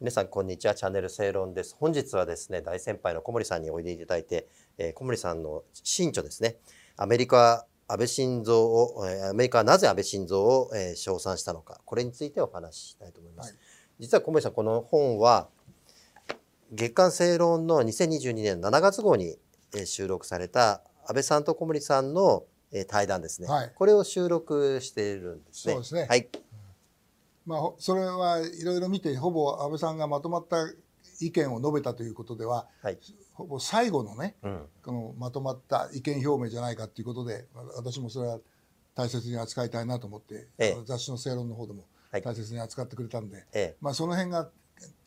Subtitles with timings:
[0.00, 0.74] 皆さんこんにちは。
[0.74, 1.76] チャンネル正論です。
[1.78, 6.56] 本日はですね大先輩の小森さんにおいでいただいて、えー、小森さんの新著ですね。
[6.96, 13.58] アメリカ安倍晋三をアメリカはなぜ安倍晋三を、えー、称賛したのかこれについてお話ししたいと思います、はい、
[13.98, 15.48] 実は小森さんこの本は
[16.72, 19.36] 月刊正論の2022年7月号に、
[19.74, 25.74] えー、収録された安倍さんと小森さんの、えー、対談ですね、はい、これを収録しているんですね。
[25.74, 26.06] そうですね。
[26.08, 26.26] はい
[27.50, 30.68] まあ、それはいろいろ見てほぼ安倍さんがまとまった
[31.20, 32.98] 意見を述べたということでは、はい、
[33.32, 38.38] ほぼ最後のね、うん、このまとまった意見表明じゃないかということで私もそれは
[38.94, 44.48] 大切に扱いたいなと思って、ええ、雑誌の正論の方でも大切に扱ってくれたんで、え、まあ、その辺が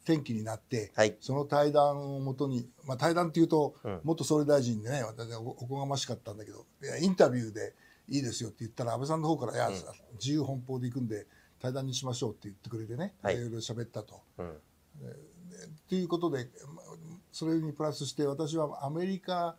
[0.04, 6.66] 転機になって、はい、その対談をもとに、まあ、対談っていうと、うん、元総理大臣でね私はおこがましかったんだけど
[7.02, 7.73] インタビューで
[8.10, 9.76] いいですよって言ったら安倍さんの方から「いや、うん、
[10.16, 11.26] 自由奔放で行くんで
[11.63, 14.21] 対談にしましょうって言ってくれてね、はい、いろいろ喋ったと。
[14.38, 14.52] うん、っ
[15.90, 16.49] ていうことで
[17.31, 19.55] それにプラスして私はアメリカ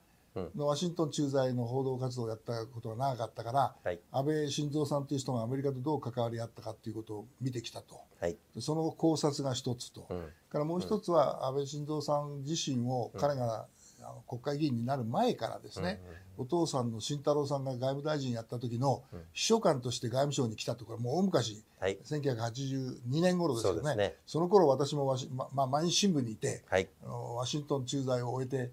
[0.55, 13.67] のワシントン駐在の報道活動をやったことが長かったから、はい、安倍晋三さんという人がアメリカとどう関わり合ったかっていうことを見てきたと、はい、その考察が一つと、うん、からもう一つは安倍晋三さん自身を彼が
[14.05, 16.01] あの国会議員になる前からですね、
[16.37, 19.03] お父さんの慎太郎さんが外務大臣やった時の
[19.33, 28.71] 秘書官として外務省に来たとかもう大昔、はい、1982年頃ですよね、ね、その頃私もままあ、毎日新聞にいて、はい、あのワシントン駐在を終えて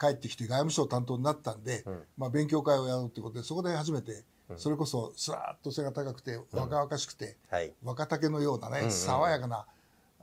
[0.00, 4.24] 帰ってきて外務省担当になったんで、うん、まあ、勉強会をやろうということでそこで初めて
[4.56, 9.66] それこそスラーッと背が高くて若々しくて、うんはい、若竹のようなね、爽やかな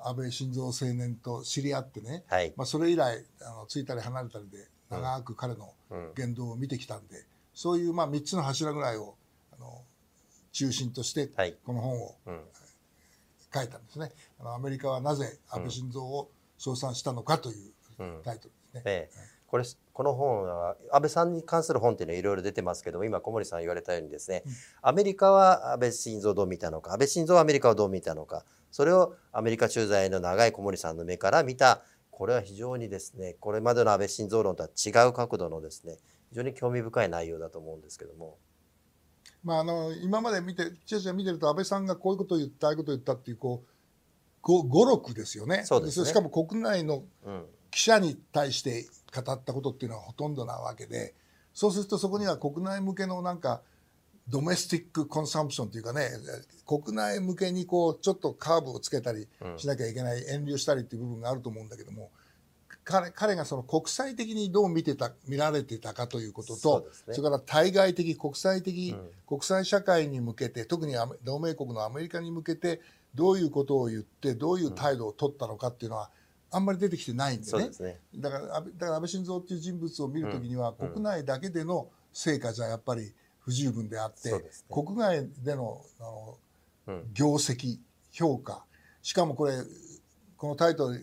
[0.03, 5.73] 安倍晋三青年と知り合ってね、はい、まあ、それ以来あのついたり離れたりで長く彼の
[6.15, 9.15] 言動を見てきたんで、そういうまあ3つの柱ぐらいを
[9.53, 9.81] あの
[10.51, 11.27] 中心として
[11.65, 12.15] この本を
[13.53, 14.11] 書いたんですね。
[14.39, 17.71] あのアメリカはなぜ安倍晋三を称賛したのかという
[18.23, 18.81] タイトルですね。
[18.85, 19.39] ええ。
[19.47, 19.63] これ
[19.99, 31.81] この本は安倍さんに関する本っていうのはいろいろ出てますけども今小森さん言われたようにですね、うん、アメリカは安倍晋三をどう見たのか安倍晋三はアメリカをどう見たのかそれをアメリカ駐在の長い小森さんの目から見た。
[32.11, 35.97] これは非常にですねこれまでの安倍晋三論とは違う角度のですね
[36.29, 38.37] 非常に興味深い内容だと思うんですけども。
[39.43, 43.65] まあ、あの今まで見てちらちら見てると安倍さんがこういうことを言ったああいうことを言ったっていうこ
[44.43, 45.63] う語録ですよね。
[45.65, 47.03] そうです、ね、しかも国内の
[47.69, 51.13] 記者に対して語ったことっていうのはほとんどなわけで
[51.53, 53.61] そうするとそこには国内向けのなんか
[54.27, 56.09] ドメスティックコンサンプションというかね
[56.67, 59.27] 国内向けにこうちょっとカーブをつけたり
[59.57, 62.11] しなきゃいけない、遠慮したりっていう部分があると思うんだけども
[62.83, 72.81] 彼彼がその国際的にどう見てた見られてたかということとそ、ね,、れから対外的国際的、うん、国際社会に向けて特に同盟国のアメリカに向けて
[73.15, 76.11] どういうことを言ってどういう態度を取ったのかっていうのは、
[76.51, 86.37] あんまり出てきてないんでね、ね、だからだから安倍晋三っていう人物を見るときには、国内だけでの成果じゃやっぱり不十分であって、ね、国外でのあの、
[86.87, 87.77] うん、業績
[88.11, 88.63] 評価
[89.01, 89.53] しかもこれ
[90.37, 91.01] このタイトルで、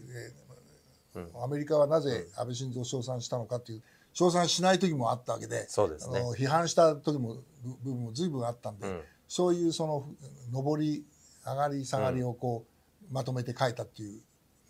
[1.14, 3.82] うん、アメリカはなぜ安倍晋三を称賛したのかっていう
[4.12, 7.36] 称賛しない時もあったわけでそうです、ね、あの批判した時も
[7.84, 10.08] 部分も随分あったんで、うん、そういうその
[10.52, 11.04] 上り
[11.44, 12.64] 上がり下がりをこ
[13.08, 14.20] う、まとめて書いたっていう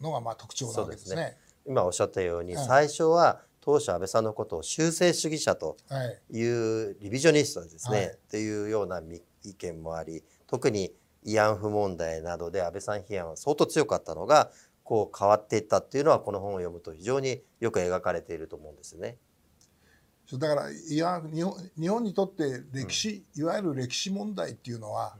[0.00, 1.10] のがまあ特徴なわけですね。
[1.10, 1.38] すね。
[1.66, 5.76] 今おっしゃったように、最初は当初安倍さんのことを修正主義者と
[6.30, 6.40] い。
[6.40, 9.02] うリビジョニストですね、はい、っていうような
[9.44, 10.92] 意見もあり特に
[11.24, 14.52] 慰安婦問題などで安倍さん批判は相当強かったのが
[14.84, 19.16] こう変わっていったっていうのはこの本を読むと非常によく描かれていると思うんですね。
[20.32, 25.16] だからいや日本日本にとって歴史、うん、いわゆる歴史問題っていうのは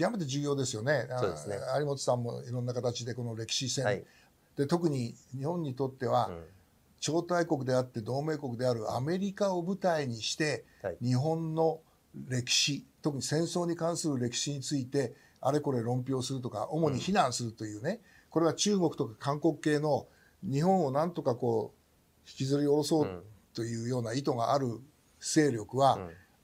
[0.00, 1.06] 極めて重要ですよね。
[1.18, 1.56] そうですね。
[1.78, 4.02] 有本さんもいろんな形でこの歴史戦、はい、
[4.56, 6.44] で特に日本にとっては、うん。
[7.00, 10.66] 超大国であって同盟国であるアメリカを舞台にして、
[11.02, 11.80] 日本の
[12.28, 20.06] 歴史特に戦争に関する歴史についてあれこれ論評するとか主に非難するというね、これは中国とか韓国系の
[20.42, 23.24] 日本をなんとかこう引きずり下ろそう
[23.54, 24.80] というような意図がある
[25.20, 25.98] 勢力は、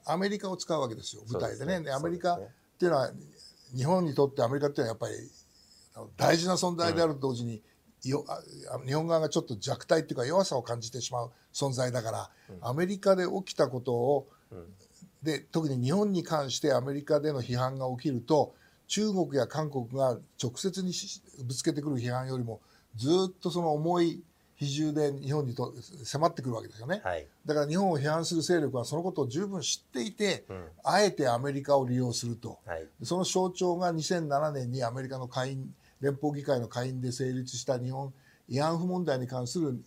[0.05, 1.81] アメリカを使うわけですよ舞台でね。
[1.81, 2.39] でアメリカっ
[2.79, 3.11] ていうのは
[3.75, 5.13] 日本にとってアメリカっていうのはやっぱり
[6.15, 7.61] 大事な存在であると同時に、
[8.05, 8.25] よ
[8.85, 14.65] 日本側がちょっと弱体っていうか弱さを感じてしまう存在だから、うん、アメリカで起きたことを、うん、
[15.23, 18.53] で特に日本に関してアメリカでの批判が起きると
[18.87, 20.93] 中国や韓国が直接に
[21.43, 22.61] ぶつけてくる批判よりも
[22.95, 24.23] ずっとその重い
[24.57, 25.73] 比重で日本にと
[26.03, 35.71] 迫ってくるわけですよね、はい、だから日本を批判する勢力はそのことを十分知っていて、うん、あえてアメリカを利用すると、はい、その象徴が2007年にアメリカの下院
[36.01, 38.11] 連邦議会の下院で成立した日本
[38.49, 39.77] 慰安婦問題に関する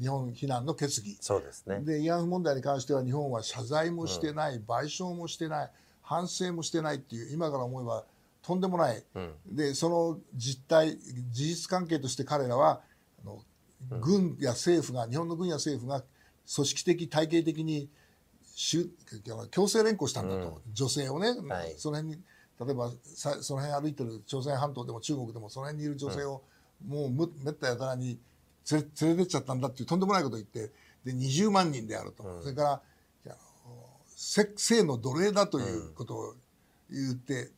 [0.00, 1.16] 日本非難の決議。
[1.20, 1.80] そうですね。
[1.82, 5.70] で慰安婦問題に関しては日本は謝罪もしてない、うん、賠償もしてない
[6.02, 8.04] 反省もしてないっていう今から思えば
[8.42, 10.98] とんでもない、うん、でその実態
[11.30, 12.80] 事実関係として彼らは
[13.90, 16.02] 軍や政府が日本の軍や政府が
[16.54, 17.88] 組織的体系的に
[19.50, 22.22] 強制連行したんだと、うん、女性をね、はい、その辺に
[22.64, 26.42] 例えばさその辺歩いてる朝鮮半島でも中国でもその辺にいる女性を、
[26.86, 28.18] もうめったやたらに
[28.70, 30.70] 連れ連れてっちゃったんだっていうとんでもないことを言って
[31.04, 32.80] で20万人であると、うん、それから
[34.56, 36.34] 性の奴隷だということを
[36.90, 37.50] 言って、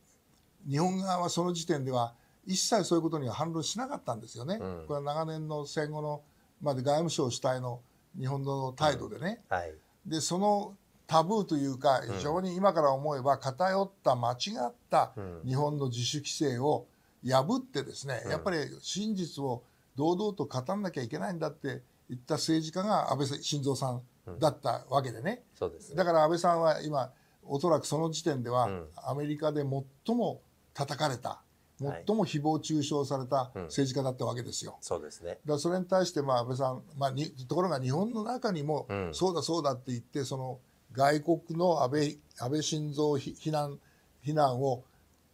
[0.65, 2.13] うん、日本側はその時点では
[2.45, 4.59] 一切そういうことには反論しなかったんですよね。
[4.61, 6.21] うん、これは長年の戦後の
[6.61, 7.81] まで外務省主体の
[8.17, 9.41] 日本の態度でね。
[9.49, 9.73] はい、
[10.05, 10.75] でその
[11.07, 14.35] タブーというか非常に今から思えば偏った間違
[14.67, 15.13] った
[15.45, 16.87] 日本の自主規制を
[17.23, 19.63] 破ってですね、やっぱり真実を
[19.95, 24.01] 堂々と語らなきゃいけないんだって言った政治家が安倍晋三さん
[24.39, 27.11] だったわけでね,、そうです、だから安倍さんは今
[27.43, 29.61] おそらくその時点では、アメリカで
[30.05, 30.41] 最も
[30.73, 31.41] 叩かれた
[31.77, 34.71] 最も誹謗中傷された政治家だったわけですよ。
[34.71, 35.29] はいうん、そうですね。
[35.29, 40.59] だからそれに対してまあ安倍さん、まあにところが日本の中にも、そうだそうだって言ってその
[40.93, 43.79] 外国の安倍安倍晋三避難
[44.25, 44.83] 避難を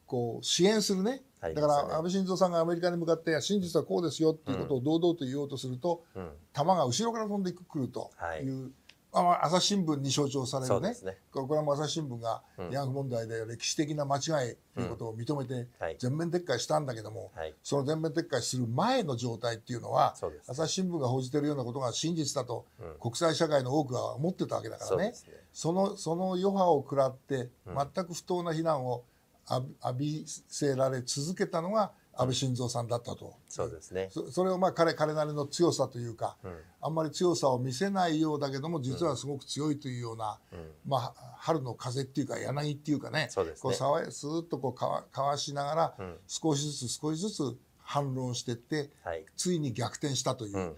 [0.08, 1.22] こう支援するね。
[1.42, 8.12] だから安倍晋三さんがアメリカに向かって真実はこうですよっていうことを堂々と言おうとすると、うん、弾が後ろから飛んでくると
[8.44, 8.48] い。
[8.48, 8.72] う、はい、
[9.14, 15.68] 朝日新聞に象徴されるね、ね、これも朝日新聞が慰安婦問題で歴史的な間違いということを認めて
[16.00, 20.16] 全面撤回したんだけども、はい、その全面撤回する前の状態っていうのは、
[20.48, 22.66] 朝日新聞が報じてるようなことが真実だと
[23.02, 25.14] 国際社会の多くは思ってたわけだからね、
[25.52, 29.04] そのその余波を食らって全く不当な非難を
[29.84, 34.10] 浴びせられ続けたのが安倍晋三さんだったと、そうですね。
[34.32, 43.62] それをまあ彼彼なりの強さというか、うん、あんまり強さを見せないようだけども実はすごく強いというような、うん、まあ、春の風っていうか柳っていうかねそうですね。
[43.62, 50.76] こうさわスーッとこうかわかわしながら、うん、少しずつ少しずつ反論していって、はい、ついに逆転したという、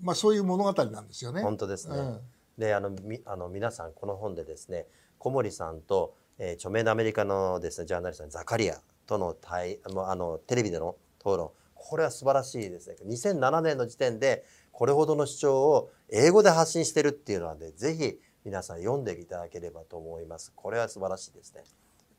[0.00, 1.42] まあ、そういう物語なんですよね。
[1.42, 2.20] 本当ですね、
[2.58, 4.86] であのみあの皆さんこの本でですね
[5.18, 11.50] 小森さんとえー、著名なアメリカのですねジャーナリストのザカリアとの対あのテレビでの討論。
[11.74, 12.96] これは素晴らしいですね。
[13.06, 20.52] 2007年の時点でこれほどの主張を英語で発信してるっていうのはねぜひ皆さん読んでいただければと思います。
[20.54, 21.62] これは素晴らしいですね。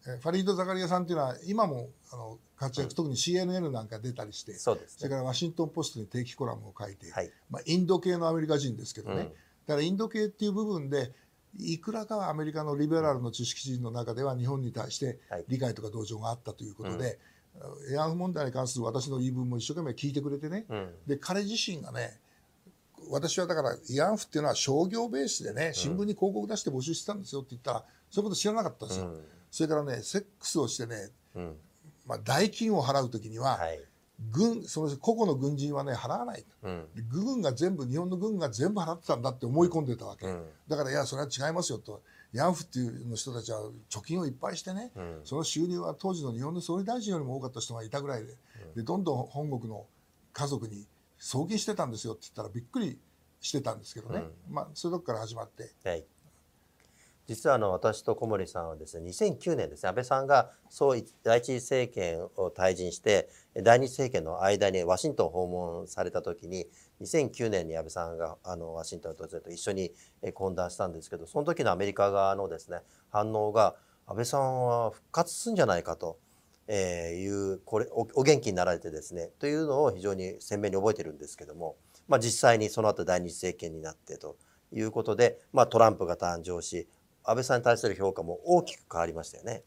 [0.03, 9.31] ファリード・ザカリアさんっていうのは今もあの活躍、うん、特に CNN なんか出たりしてそうです、ね、それからワシントン・ポストに定期コラムを書いて、はい、まあ、インド系のアメリカ人ですけどね、うん、だ
[9.67, 11.11] からインド系っていう部分で
[11.59, 17.19] いくらかはアメリカのリベラルの知識人の中では日本に対して理解とか同情があったということで、
[17.91, 22.19] 慰安婦問題に関する私の言い分も一生懸命聞いてくれてね、うん、で彼自身がね
[23.09, 31.55] 私はだから慰安婦っていうのは商業ベースでね新聞に広告出して募集してたんですよって言ったらそういうこと知らなかったんですよ、うん、それからねセックスをしてね、うん、
[32.05, 33.79] まあ、代金を払う時には、はい
[34.31, 42.01] 軍その個々の軍人はね払わない、うん、軍が全部日本の軍が全部払ってたんだって思い込んでたわけ、うん、だからいやそれは違いますよと。
[42.33, 48.33] ヤンフっていうの人たちは貯金をいっぱいしてね、うん、その収入は当時の日本の総理大臣よりも多かった人がいたぐらいで,、
[48.75, 49.85] でどんどん本国の
[50.33, 50.85] 家族に
[51.17, 52.99] 送金してたんですよって言ったらびっくり
[53.39, 55.71] してたんですけどね、まあそういうとこから始まって。
[55.87, 56.03] はい
[57.27, 63.29] 実はあの私と小森さんはですね2009年ですね安倍さんが総第一次政権を退陣して
[63.63, 66.67] 第二次政権の間にワシントン訪問された時に
[67.01, 69.91] 2009年に安倍さんがあのワシントンを訪れて一緒に
[70.23, 72.79] 懇談したんですけどその時のアメリカ側のですね
[73.09, 73.75] 反応が
[74.07, 76.17] 安倍さんは復活するんじゃないかと。
[76.69, 81.77] えー、いうこれお元気になられてですねというのを非常に鮮明に覚えてるんですけども、
[82.09, 84.35] まあ、実際にその後第二次政権になってと
[84.73, 86.89] いうことで、まあ、トランプが誕生し
[87.27, 89.63] 安倍さんに対する評価も大きく変わりましたよね。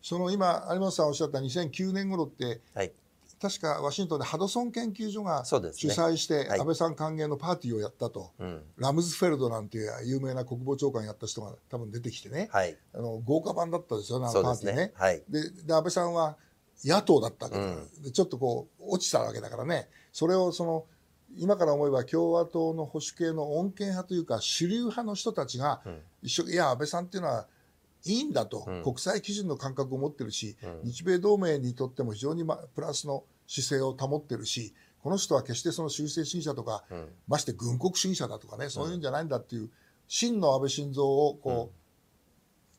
[0.00, 2.92] その今有本さんおっしゃった2009年頃って、はい、
[3.40, 14.76] 確かワシントンでハドソン研究所が主催して安倍さん歓迎のパーティーをやったと、はい、ラムズフェルドなんていう有名な国防長官やった人が多分出てきてね、はい、あの豪華版だったですよねあのパーティーね。
[14.76, 16.36] ねはい、でで安倍さんは
[16.84, 19.88] 野党だったわけだから、うん、でちょっとこう落ちたわけだからね。
[20.12, 20.84] それをその
[21.36, 25.80] 今から思えば共和党の保守系の穏健派というか主流派の人たちが
[26.22, 27.46] 一生いや安倍さんっていうのは
[28.04, 39.70] いいんだと、うん、国際基準の感覚を持ってるし、うん、日米同盟にとっても非常に、ま、プラスの姿勢を保ってるしこの人は決してその修正主義者とか、うん、まして軍国主義者だとかねそういうんじゃないんだっていう
[40.08, 41.80] 真の安倍晋三をこう、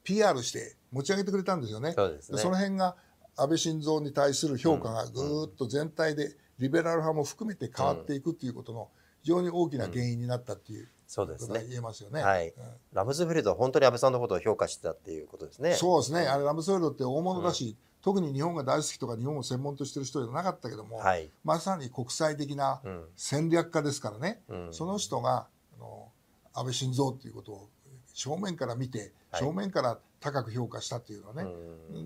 [0.04, 1.94] PR して持ち上げてくれたんですよね。
[1.94, 2.98] そ、ね、の辺が
[3.38, 8.90] 安倍晋三に対する評価がぐーっと全体でリベラル派も含めて変わっていくっていうことの
[9.24, 10.88] 非常に大きな原因になったっていう。
[11.08, 11.66] そうですね。
[11.68, 12.22] 言えますよね。
[12.22, 12.50] はい。
[12.50, 12.54] うん、
[12.94, 15.74] ラムズフェルドは本当に安倍さんのことを評価してたっていうことですね。
[15.74, 16.22] そうですね。
[16.28, 22.82] あれラムズフェルドって大物だし、うん、特に日本が大好きとか日本を専門としてる人じゃなかったけども、はい、まさに国際的な
[23.16, 24.42] 戦略家ですからね。
[24.48, 26.10] うん、その人があの
[26.54, 27.70] 安倍晋三っていうことを
[28.14, 31.46] 正面から見て、正面から高く評価したっていうのはね。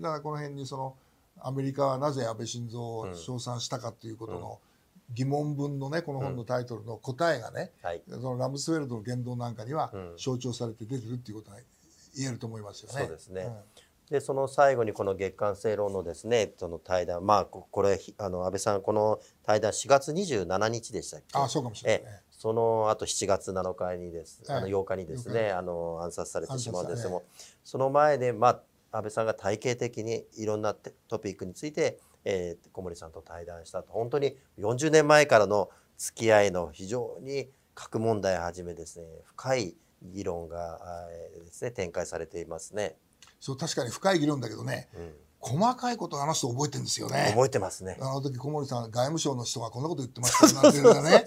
[0.00, 0.96] だからこの辺にその
[1.40, 4.58] アメリカはなぜ安倍晋三を称賛したかっていうことの、
[5.14, 11.58] 疑問文のねこの本のタイトルの答えがね、うんはい、そのラムスウェルドの言動なんかには象徴されて出てるっていうことが
[12.16, 13.00] 言えると思いますよね。
[13.02, 13.54] そうですね、うん。
[14.10, 17.24] でその最後にこの月刊正論のですねその対談。
[17.24, 21.38] まあこれあの安倍さんこの対談4月27日でしたっけ？
[21.38, 27.22] あそうかもしれない、ね、その後7月7日にです、あの8日にですねあの暗殺されてしまうんですけども、
[27.62, 28.60] その前でまあ
[28.96, 30.74] 安倍さんが体系的にいろんな
[31.08, 42.96] トピックについてえー、小森さんと対談したと本当に40年前からの付き合いの非常に核問題をはじめですね深い議論が、えー、ですね展開されていますね。
[43.40, 47.28] そう確かに深い議論だけどね、うん、細かいこと話すと覚えてるんですよね。
[47.30, 47.96] 覚えてますね。
[48.00, 51.24] あの時小森さん外務省の人がこんなこと言ってましたなんていうね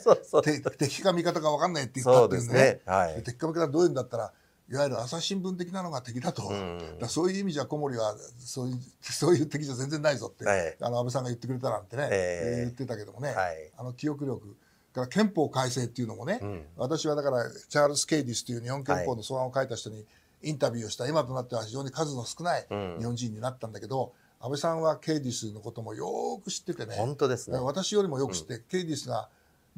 [0.78, 2.54] 敵か味方か分かんないって言ったっていうね。
[2.54, 4.34] ねはい、敵か味方どういうんだったら
[4.72, 14.56] いわゆる朝日新聞的なのが敵だと、うん、だそういう意味じゃ小森はそういう そういう敵じゃ全然ないぞって、はい、あの安倍さんが言ってくれたなんてね、えー、言ってたけどもね、はい、あの記憶力
[14.94, 20.06] から憲法改正っていうのもね、うん、私はだからチャールズ・ケイディスという日本憲法の草案を書いた人に
[20.44, 26.96] インタビューをした今となっては非常に数の少ない日本人になったんだけど、うん、安倍さんはケイディスのこともよく知っててね。
[26.96, 27.58] 本当ですね。
[27.58, 29.30] 私よりもよく知って、ケイディスが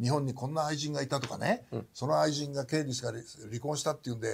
[0.02, 4.30] 日本にこんな愛人がいたとかね、うん、その愛人がケイディスが離婚したっていうんで、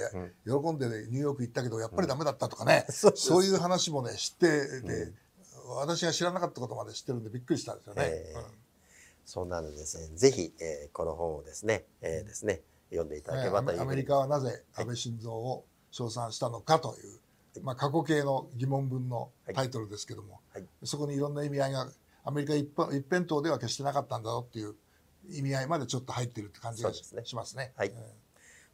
[0.46, 5.12] うん、喜んでニューヨーク行ったけどやっぱりダメだったとかね、 うん、そういう話もね知ってで、
[5.76, 8.02] 私が知らなかったことまで知ってるんでびっくりしたんですよね。
[8.04, 8.42] えー、
[9.26, 10.08] そうなのですね。
[10.16, 17.00] ぜひ、えー、この本をですね,、えー、ですね読んでいただければという、アメリカはなぜ安倍晋三を称賛したのかとい
[17.58, 20.62] う、まあ、過去形の疑問文のタイトルですけども、はい。
[20.62, 21.90] はい、そこにいろんな意味合いが
[22.24, 24.74] アメリカ一一辺倒では決してなかったんだろうっていう
[25.28, 27.72] 意味合いまでちょっと入ってるって感じがしますね。
[27.76, 27.92] はい。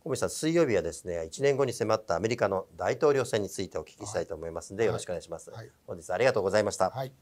[0.00, 5.50] 小森さん、水曜日はですね、1年後に迫ったアメリカの大統領選についてお聞きしたいと思いますので、よろしくお願いします。
[5.50, 6.90] はい、本日ありがとうございました。
[6.90, 7.12] はい